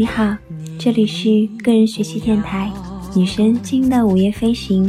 [0.00, 0.36] 你好，
[0.78, 2.70] 这里是个人学习电台
[3.16, 4.86] 女神经的午夜飞行。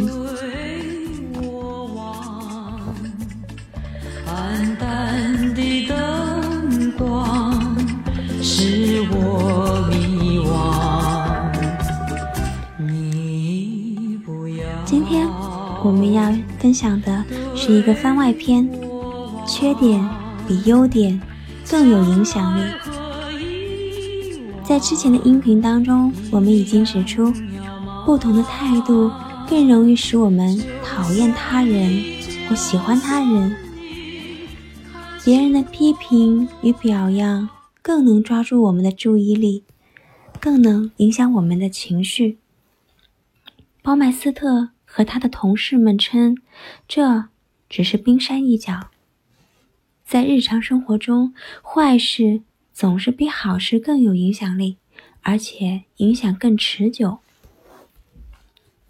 [14.85, 15.27] 今天
[15.83, 18.69] 我们要分享的是一个番外篇，
[19.47, 20.07] 缺点
[20.47, 21.19] 比优点
[21.67, 22.61] 更有影响力。
[24.69, 27.33] 在之前的音频当中，我们已经指出，
[28.05, 29.11] 不同的态度
[29.47, 31.91] 更容易使我们讨厌他人
[32.47, 33.55] 或喜欢他人。
[35.25, 37.49] 别人的批评与表扬
[37.81, 39.63] 更能抓住我们的注意力，
[40.39, 42.37] 更能影响我们的情绪。
[43.81, 46.37] 包麦斯特和他的同事们称，
[46.87, 47.25] 这
[47.67, 48.91] 只是冰山一角。
[50.05, 52.43] 在日常生活中，坏事。
[52.79, 54.77] 总是比好事更有影响力，
[55.19, 57.19] 而且影响更持久。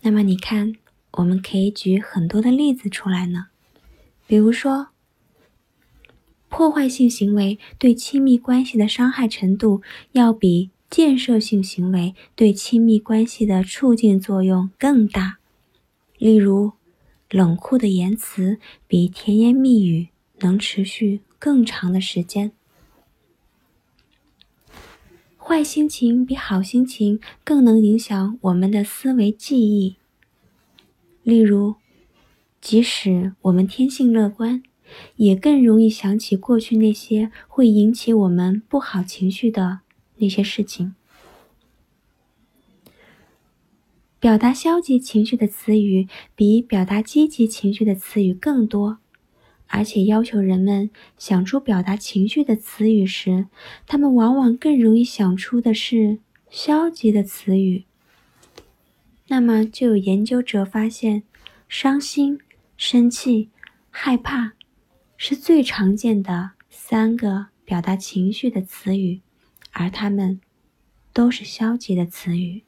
[0.01, 0.75] 那么你看，
[1.13, 3.47] 我们可以举很多的例子出来呢。
[4.27, 4.89] 比如说，
[6.49, 15.39] 破坏性行为对亲密关系的伤害程度，要比建设性行为对亲密关系的促进作用更大。
[16.19, 16.73] 例如，
[17.31, 20.09] 冷酷的言辞比甜言蜜语
[20.41, 22.51] 能持续更长的时间。
[25.49, 29.95] 坏心情比好心情更能影响我们的思维记忆。
[31.23, 31.77] 例如，
[32.61, 34.61] 即使我们天性乐观，
[35.15, 39.79] 也更容易想起过去那些会引起我们不好情绪的
[40.17, 40.93] 那些事情。
[44.19, 48.99] 表达消极情绪的词语比表达积极情绪的词语更多。
[49.71, 53.47] 而且要求人们想出表达情绪的词语时，
[53.85, 57.85] 他们往往更容易想出的是消极的词语。
[59.27, 61.21] 那么，就有研究者发现，
[61.67, 62.39] 伤心、
[62.75, 63.49] 生气、
[63.91, 64.53] 害怕
[65.15, 69.21] 是最常见的三个表达情绪的词语，
[69.71, 70.41] 而它们
[71.13, 72.63] 都是消极的词语。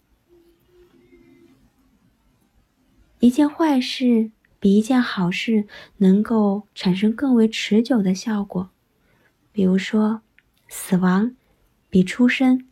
[3.20, 4.32] 一件坏事。
[4.62, 5.66] 比一件好事
[5.98, 8.70] 能够产生更为持久的效果，
[9.52, 10.22] 比如说，
[10.70, 11.36] 死亡
[11.90, 12.68] 比出生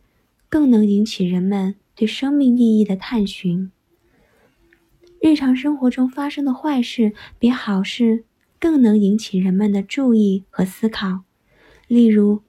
[0.48, 3.72] 更能引起人们对生命意义的探寻。
[5.20, 8.24] 日常生活中发生的坏事比好事
[8.60, 11.24] 更能引起人们的注意和思考，
[11.88, 12.42] 例如，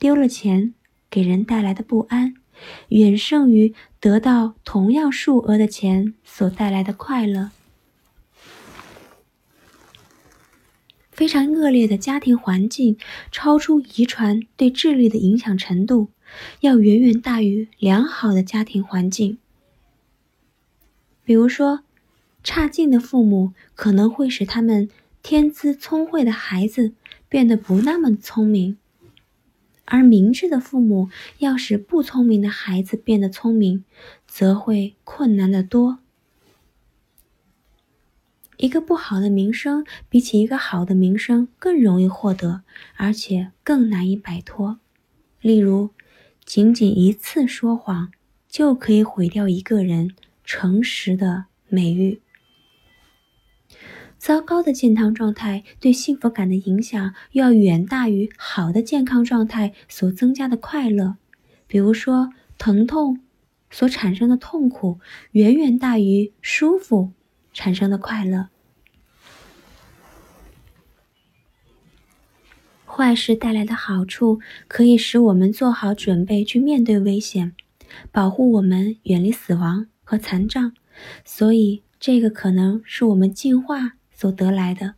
[0.00, 0.74] 丢了钱
[1.08, 2.34] 给人带来的不安，
[2.88, 7.52] 远胜于得到同样数额的钱所带来的快乐。
[11.12, 12.96] 非常恶劣的家庭环境，
[13.30, 16.08] 超出遗传对智力的影响程度，
[16.60, 19.38] 要远远大于良好的家庭环境。
[21.22, 21.84] 比如说，
[22.42, 24.88] 差劲的父母可能会使他们
[25.22, 26.94] 天资聪慧的孩子
[27.28, 28.78] 变得不那么聪明，
[29.84, 33.84] 而明智的父母要使不聪明的孩子变得聪明，
[34.26, 35.98] 则会困难得多。
[38.62, 42.62] 一个不好的名声，比起一个好的名声更容易获得，
[42.96, 44.78] 而且更难以摆脱。
[45.40, 45.90] 例如，
[46.44, 48.12] 仅仅一次说谎，
[48.48, 50.12] 就可以毁掉一个人
[50.44, 52.20] 诚实的美誉。
[54.16, 61.16] 糟糕的健康状态对幸福感的影响，要远大于好的健康状态所增加的快乐。
[61.66, 63.18] 比如说，疼痛
[63.72, 65.00] 所产生的痛苦，
[65.32, 67.10] 远远大于舒服
[67.52, 68.50] 产生的快乐。
[73.02, 77.52] 坏事带来的好处，可以使我们做好准备去面对危险，
[78.12, 80.72] 保护我们远离死亡和残障。
[81.24, 84.94] 所以，这个可能是我们进化所得来的。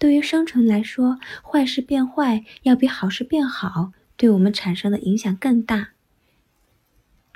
[0.00, 5.90] 对于生存来说，坏事变坏要比好事变好，对我们产生的影响更大。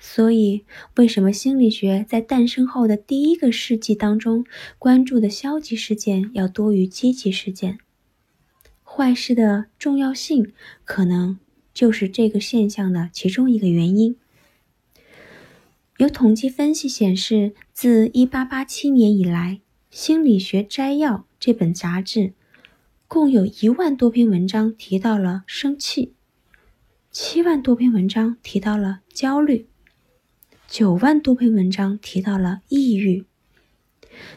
[0.01, 0.65] 所以，
[0.97, 4.45] 为什么心理学在诞生后的第一个世纪当中，
[4.81, 7.79] 关注的消极事件要多于积极事件？
[8.97, 10.53] 坏事的重要性，
[10.85, 11.41] 可能
[11.73, 14.17] 就是这个现象的其中一个原因。
[15.97, 22.35] 有统计分析显示，自1887年以来，《心理学摘要》这本杂志，
[23.09, 26.15] 共有一万多篇文章提到了生气，
[27.11, 29.67] 七万多篇文章提到了焦虑，
[30.69, 33.25] 九万多篇文章提到了抑郁。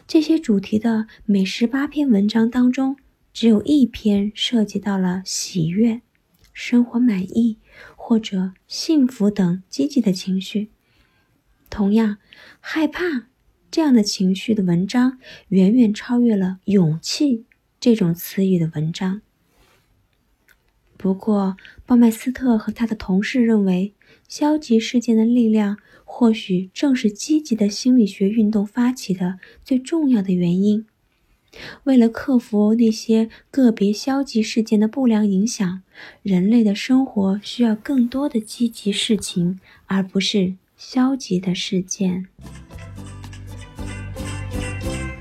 [0.07, 2.97] 这些主题的每十八篇文章当中，
[3.37, 6.01] 只有一篇涉及到了喜悦、
[6.53, 7.59] 生活满意
[7.95, 10.71] 或者幸福等积极的情绪。
[11.69, 12.17] 同样，
[12.59, 13.27] 害怕
[13.69, 15.19] 这样的情绪的文章
[15.49, 17.45] 远远超越了勇气
[17.79, 19.21] 这种词语的文章。
[20.97, 23.93] 不过，鲍麦斯特和他的同事认为，
[24.27, 30.87] 消极事件的力量或许正是积极的心理学运动发起的最重要的原因。
[31.83, 35.81] 为了克服那些个别消极事件的不良影响，
[36.23, 42.27] 人类的生活需要更多的积极事情，而不是消极的事件。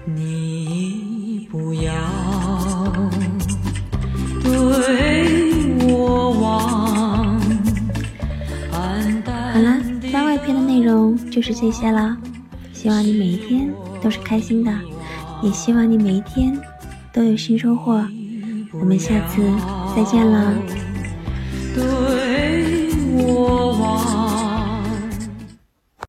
[0.05, 1.93] 你不要
[4.43, 4.50] 对
[5.87, 7.41] 我望。
[9.53, 9.81] 好了，
[10.12, 12.17] 番外篇的内容就是这些了。
[12.73, 13.73] 希望你每一天
[14.03, 14.71] 都是开心的。
[15.43, 16.59] 也希望你每一天
[17.12, 18.06] 都有新收获，
[18.81, 19.43] 我们下次
[19.94, 20.86] 再见了。